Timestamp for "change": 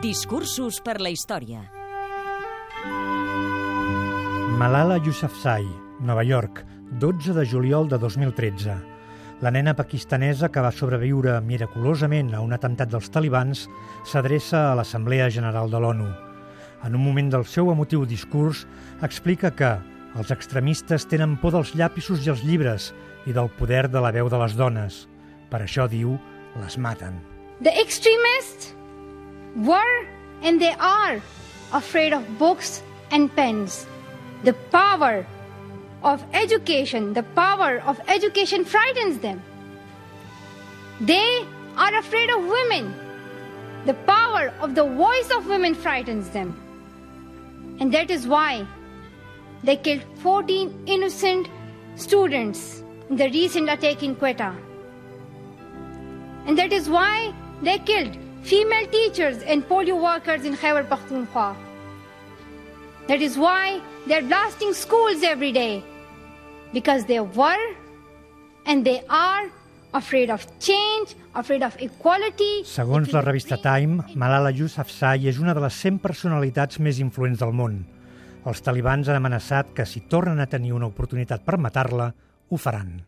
70.58-71.16